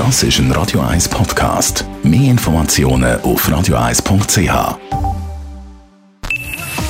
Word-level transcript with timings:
Das 0.00 0.22
ist 0.22 0.38
ein 0.38 0.50
Radio 0.52 0.80
1 0.80 1.10
Podcast. 1.10 1.84
Mehr 2.02 2.30
Informationen 2.30 3.20
auf 3.20 3.46
radio1.ch. 3.46 4.78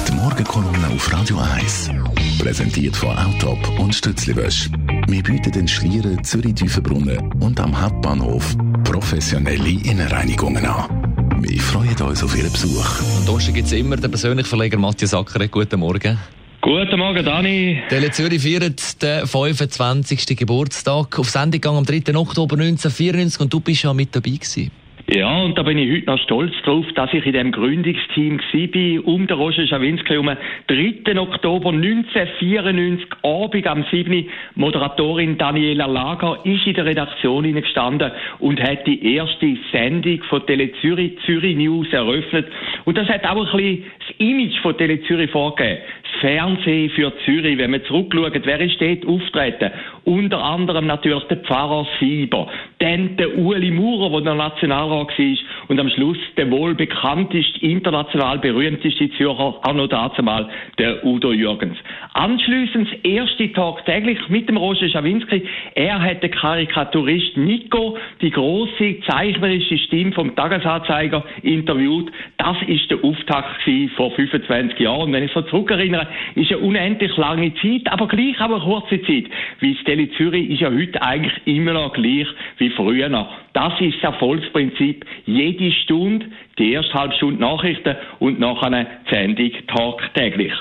Die 0.07 0.13
Morgenkolumne 0.13 0.87
auf 0.95 1.13
Radio 1.13 1.39
1 1.39 1.91
präsentiert 2.39 2.95
von 2.95 3.19
Autop 3.19 3.81
und 3.81 3.97
Stützliwösch. 3.97 4.71
Wir 5.09 5.25
bieten 5.25 5.51
den 5.51 5.67
Schlieren 5.67 6.23
Zürich-Düfenbrunnen 6.23 7.33
und 7.43 7.59
am 7.59 7.83
Hauptbahnhof 7.83 8.55
professionelle 8.85 9.71
Innenreinigungen 9.71 10.65
an. 10.65 11.43
Wir 11.43 11.61
freuen 11.61 12.01
uns 12.03 12.23
auf 12.23 12.37
Ihren 12.39 12.53
Besuch. 12.53 13.01
Und 13.27 13.55
gibt 13.55 13.67
es 13.67 13.73
immer 13.73 13.97
den 13.97 14.13
persönlichen 14.13 14.49
Verleger 14.49 14.79
Matthias 14.79 15.15
Ackeret. 15.15 15.51
Guten 15.51 15.81
Morgen. 15.81 16.17
Guten 16.63 16.99
Morgen, 16.99 17.25
Dani. 17.25 17.83
Tele 17.89 18.11
Zürich 18.11 18.43
feiert 18.43 19.03
den 19.03 19.27
25. 19.27 20.37
Geburtstag. 20.37 21.19
Auf 21.19 21.31
Sendung 21.31 21.79
am 21.79 21.87
3. 21.87 22.15
Oktober 22.15 22.57
1994 22.57 23.41
und 23.41 23.51
du 23.51 23.61
bist 23.61 23.83
ja 23.83 23.95
mit 23.95 24.15
dabei 24.15 24.33
gewesen. 24.33 24.71
Ja, 25.13 25.43
und 25.43 25.59
da 25.59 25.65
bin 25.65 25.77
ich 25.77 25.91
heute 25.91 26.07
noch 26.07 26.21
stolz 26.21 26.53
drauf, 26.63 26.87
dass 26.95 27.13
ich 27.13 27.27
in 27.27 27.33
dem 27.33 27.51
Gründungsteam 27.51 28.39
war, 28.39 29.09
um 29.09 29.27
den 29.27 29.37
Roger 29.37 29.67
Schawinski 29.67 30.17
um 30.17 30.31
3. 30.69 31.19
Oktober 31.19 31.71
1994, 31.71 33.09
Abend 33.25 33.67
am 33.67 33.85
7. 33.91 34.29
Moderatorin 34.55 35.37
Daniela 35.37 35.87
Lager 35.87 36.39
ist 36.45 36.65
in 36.65 36.75
der 36.75 36.85
Redaktion 36.85 37.53
gestanden 37.53 38.13
und 38.39 38.63
hat 38.63 38.87
die 38.87 39.17
erste 39.17 39.57
Sendung 39.73 40.23
von 40.29 40.47
Tele 40.47 40.71
Zürich, 40.81 41.19
Zürich 41.27 41.57
News 41.57 41.93
eröffnet. 41.93 42.47
Und 42.85 42.97
das 42.97 43.09
hat 43.09 43.25
auch 43.25 43.53
ein 43.53 43.57
bisschen 43.57 43.85
das 43.99 44.17
Image 44.19 44.61
von 44.63 44.79
Tele 44.79 45.03
Zürich 45.03 45.33
vorgegeben. 45.33 45.81
Fernsehen 46.21 46.91
für 46.91 47.13
Zürich, 47.25 47.59
wenn 47.59 47.71
man 47.71 47.83
zurückschaut, 47.85 48.41
wer 48.45 48.61
ist 48.61 48.81
dort 48.81 49.07
auftreten? 49.07 49.71
Unter 50.05 50.43
anderem 50.43 50.87
natürlich 50.87 51.25
der 51.25 51.39
Pfarrer 51.39 51.87
Sieber, 51.99 52.47
dann 52.79 53.17
der 53.17 53.37
Ueli 53.39 53.71
Maurer, 53.71 54.11
der 54.11 54.21
der 54.21 54.35
Nationalrat 54.35 55.09
war 55.09 55.37
und 55.69 55.79
am 55.79 55.89
Schluss 55.91 56.19
der 56.37 56.51
wohl 56.51 56.75
bekannteste, 56.75 57.61
international 57.61 58.39
berühmteste 58.39 59.11
Zürcher, 59.13 59.61
auch 59.63 59.75
noch 59.75 59.89
dazu 59.89 60.23
mal, 60.23 60.49
der 60.79 61.05
Udo 61.05 61.33
Jürgens. 61.33 61.77
Anschließend 62.13 62.89
das 62.91 62.99
erste 63.05 63.53
Tag 63.53 63.85
täglich 63.87 64.19
mit 64.29 64.49
dem 64.49 64.57
Roger 64.57 64.89
Schawinski. 64.89 65.43
Er 65.77 66.03
hat 66.03 66.23
den 66.25 66.33
Karikaturist 66.33 67.37
Nico, 67.37 67.97
die 68.21 68.33
große 68.33 68.97
zeichnerische 69.09 69.79
Stimme 69.79 70.11
vom 70.13 70.35
Tagesanzeiger, 70.35 71.25
interviewt. 71.43 72.11
Das 72.37 72.57
ist 72.67 72.91
der 72.91 73.05
Auftakt 73.05 73.63
vor 73.97 74.11
25 74.11 74.81
Jahren. 74.81 75.03
Und 75.03 75.13
wenn 75.13 75.23
ich 75.23 75.33
so 75.33 75.43
zurückerinnere, 75.43 76.09
ist 76.35 76.51
eine 76.51 76.59
unendlich 76.59 77.17
lange 77.17 77.55
Zeit, 77.55 77.87
aber 77.87 78.09
gleich 78.09 78.41
auch 78.41 78.51
eine 78.51 78.61
kurze 78.61 79.01
Zeit. 79.03 79.27
Wie 79.61 79.75
das 79.75 79.85
Tele 79.85 80.11
Zürich 80.17 80.51
ist 80.51 80.61
ja 80.61 80.71
heute 80.71 81.01
eigentlich 81.03 81.35
immer 81.45 81.75
noch 81.75 81.93
gleich 81.93 82.27
wie 82.59 82.71
früher. 82.71 83.09
Das 83.53 83.81
ist 83.81 83.97
das 84.03 84.15
Erfolgsprinzip. 84.15 85.05
Jede 85.27 85.71
Stunde, 85.73 86.27
die 86.59 86.73
erste 86.73 86.93
halbe 86.95 87.15
Stunde 87.15 87.41
Nachrichten 87.41 87.97
und 88.19 88.41
nachher 88.41 88.67
eine 88.67 88.87
Sendung 89.11 89.51
tagtäglich. 89.69 90.53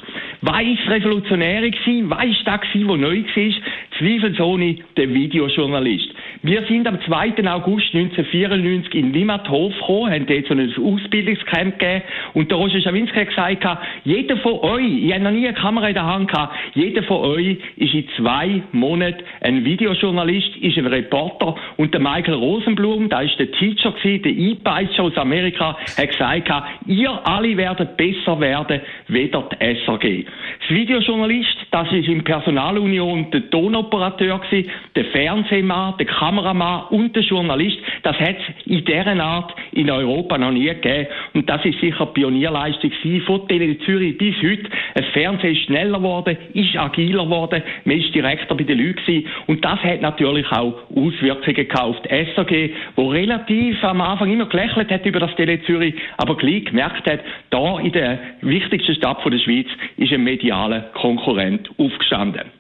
Was 0.41 0.63
ist 0.63 0.89
revolutionär 0.89 1.69
gewesen? 1.69 2.11
Ist 2.11 2.47
das 2.47 2.61
gewesen, 2.61 2.87
was 2.87 2.97
neu 2.97 3.23
war? 3.23 3.53
Zweifelsohne 3.97 4.77
der 4.95 5.13
Videojournalist. 5.13 6.09
Wir 6.41 6.63
sind 6.67 6.87
am 6.87 6.97
2. 7.01 7.33
August 7.51 7.93
1994 7.93 8.95
in 8.95 9.11
Limmathof 9.11 9.73
gekommen, 9.73 10.09
haben 10.09 10.25
dort 10.25 10.47
so 10.47 10.53
ein 10.53 10.73
Ausbildungscamp 10.73 11.77
gegeben 11.77 12.03
und 12.33 12.49
der 12.49 12.57
Roger 12.57 12.79
Schawinski 12.79 13.19
hat 13.19 13.27
gesagt, 13.27 13.85
jeder 14.05 14.37
von 14.37 14.53
euch, 14.59 15.03
ich 15.03 15.11
habe 15.11 15.25
noch 15.25 15.31
nie 15.31 15.45
eine 15.45 15.53
Kamera 15.53 15.89
in 15.89 15.95
der 15.95 16.05
Hand 16.05 16.31
gehabt, 16.31 16.55
jeder 16.75 17.03
von 17.03 17.17
euch 17.17 17.57
ist 17.75 17.93
in 17.93 18.07
zwei 18.15 18.61
Monaten 18.71 19.21
ein 19.41 19.65
Videojournalist, 19.65 20.55
ist 20.61 20.77
ein 20.77 20.85
Reporter 20.87 21.55
und 21.75 21.93
der 21.93 21.99
Michael 21.99 22.35
Rosenblum, 22.35 23.09
da 23.09 23.19
ist 23.19 23.37
der 23.37 23.51
Teacher 23.51 23.91
gewesen, 23.91 24.23
der 24.23 24.31
E-Peitscher 24.31 25.03
aus 25.03 25.17
Amerika, 25.17 25.75
hat 25.97 26.09
gesagt, 26.09 26.49
ihr 26.85 27.27
alle 27.27 27.57
werdet 27.57 27.97
besser 27.97 28.39
werden, 28.39 28.79
weder 29.09 29.49
die 29.51 29.75
SRG. 29.75 30.25
Das 30.61 30.69
Videojournalist, 30.69 31.57
das 31.71 31.91
ist 31.91 32.07
in 32.07 32.23
Personalunion 32.23 33.29
der 33.31 33.49
Tonoperateur 33.49 34.39
gewesen, 34.39 34.69
der 34.95 35.03
Fernsehmann, 35.05 35.95
der 35.97 36.05
Kameramann 36.29 36.83
und 36.91 37.15
der 37.15 37.23
Journalist. 37.23 37.77
Das 38.03 38.17
hat 38.19 38.35
es 38.37 38.65
in 38.67 38.85
dieser 38.85 39.19
Art 39.23 39.53
in 39.71 39.89
Europa 39.89 40.37
noch 40.37 40.51
nie 40.51 40.65
gegeben. 40.65 41.07
Und 41.33 41.49
das 41.49 41.63
ist 41.65 41.79
sicher 41.79 42.05
Pionierleistung 42.05 42.91
von 43.25 43.47
Tele 43.47 43.79
Zürich 43.79 44.17
bis 44.17 44.35
heute. 44.37 44.69
Das 44.93 45.05
Fernsehen 45.07 45.55
ist 45.55 45.63
schneller 45.63 45.97
geworden, 45.97 46.37
ist 46.53 46.75
agiler 46.77 47.23
geworden, 47.23 47.63
man 47.85 47.97
ist 47.97 48.13
direkter 48.13 48.55
bei 48.55 48.63
den 48.63 48.77
Leuten 48.77 49.03
gewesen. 49.05 49.27
Und 49.47 49.65
das 49.65 49.79
hat 49.79 50.01
natürlich 50.01 50.49
auch 50.51 50.75
Auswirkungen 50.95 51.71
auf 51.79 51.95
die 52.03 52.25
SAG, 52.35 52.71
wo 52.95 53.07
relativ 53.07 53.83
am 53.83 54.01
Anfang 54.01 54.31
immer 54.31 54.45
gelächelt 54.45 54.91
hat 54.91 55.05
über 55.05 55.19
das 55.19 55.35
Tele 55.35 55.61
Zürich, 55.63 55.95
aber 56.17 56.37
gleich 56.37 56.65
gemerkt 56.65 57.09
hat, 57.09 57.21
da 57.49 57.79
in 57.79 57.91
der 57.91 58.19
wichtigsten 58.41 58.95
Stadt 58.95 59.17
der 59.25 59.39
Schweiz 59.39 59.67
ist 59.97 60.11
ein 60.11 60.23
medialer 60.23 60.81
Konkurrent 60.93 61.69
aufgestanden. 61.77 62.58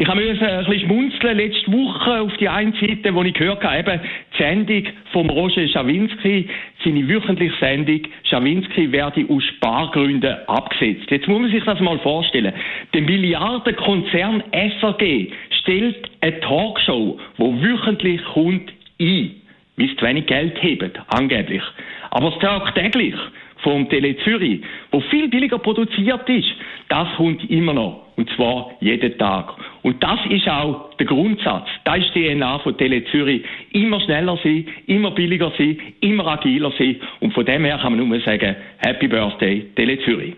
Ich 0.00 0.06
habe 0.06 0.20
ein 0.20 0.28
bisschen 0.64 0.80
schmunzeln 0.86 1.38
letzte 1.38 1.72
Woche 1.72 2.20
auf 2.20 2.36
die 2.36 2.48
einen 2.48 2.72
Seite, 2.74 3.12
wo 3.12 3.24
ich 3.24 3.34
gehört 3.34 3.64
habe, 3.64 3.78
eben 3.78 4.00
die 4.32 4.36
Sendung 4.40 4.84
vom 5.10 5.28
Roger 5.28 5.66
Schawinski, 5.66 6.48
seine 6.84 7.08
wöchentliche 7.08 7.56
Sendung, 7.58 8.02
Schawinski 8.22 8.92
werde 8.92 9.26
aus 9.28 9.42
Spargründen 9.42 10.36
abgesetzt. 10.46 11.10
Jetzt 11.10 11.26
muss 11.26 11.40
man 11.40 11.50
sich 11.50 11.64
das 11.64 11.80
mal 11.80 11.98
vorstellen. 11.98 12.52
Der 12.94 13.02
Milliardenkonzern 13.02 14.44
SAG 14.80 15.32
stellt 15.62 16.08
eine 16.20 16.40
Talkshow, 16.42 17.18
wo 17.36 17.60
wöchentlich 17.60 18.22
kommt, 18.22 18.72
ein, 19.00 19.30
weil 19.76 19.88
sie 19.88 19.96
zu 19.96 20.06
wenig 20.06 20.26
Geld 20.26 20.62
haben, 20.62 20.92
angeblich. 21.08 21.62
Aber 22.10 22.32
es 22.32 22.38
tagtäglich 22.38 23.16
vom 23.62 23.88
Tele 23.88 24.16
Zürich, 24.24 24.62
wo 24.90 25.00
viel 25.00 25.28
billiger 25.28 25.58
produziert 25.58 26.28
ist, 26.28 26.48
das 26.88 27.08
kommt 27.16 27.48
immer 27.50 27.74
noch. 27.74 28.08
Und 28.16 28.28
zwar 28.34 28.72
jeden 28.80 29.16
Tag. 29.18 29.54
Und 29.82 30.02
das 30.02 30.18
ist 30.28 30.48
auch 30.48 30.90
der 30.98 31.06
Grundsatz. 31.06 31.68
Das 31.84 31.98
ist 31.98 32.14
die 32.14 32.34
DNA 32.34 32.58
von 32.58 32.76
Tele 32.76 33.04
Zürich. 33.12 33.44
Immer 33.70 34.00
schneller 34.00 34.36
sein, 34.42 34.66
immer 34.86 35.12
billiger 35.12 35.52
sein, 35.56 35.78
immer 36.00 36.26
agiler 36.26 36.72
sein. 36.76 36.96
Und 37.20 37.32
von 37.32 37.44
dem 37.44 37.64
her 37.64 37.78
kann 37.80 37.96
man 37.96 38.08
nur 38.08 38.20
sagen, 38.20 38.56
Happy 38.78 39.06
Birthday, 39.06 39.70
Tele 39.76 39.98
Zürich. 40.04 40.34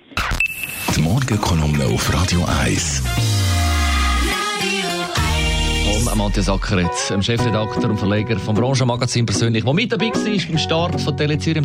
Die 0.95 1.01
Morgenkolumne 1.01 1.85
auf 1.87 2.13
Radio 2.13 2.41
1. 2.63 3.41
Vom 6.05 6.19
Matthias 6.19 6.49
Ackeret, 6.49 6.91
dem 7.11 7.23
Chefredakteur 7.23 7.91
und 7.91 7.99
Verleger 7.99 8.39
vom 8.39 8.55
Branchenmagazin 8.55 9.27
persönlich, 9.27 9.65
der 9.65 9.73
mit 9.73 9.93
dabei 9.93 10.07
war 10.07 10.49
beim 10.49 10.59
Start 10.59 11.01
von 11.01 11.17
Tele 11.17 11.39
Zürich. 11.39 11.65